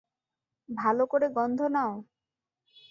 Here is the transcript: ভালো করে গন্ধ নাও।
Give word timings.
ভালো 0.69 1.03
করে 1.05 1.27
গন্ধ 1.35 1.59
নাও। 1.73 1.93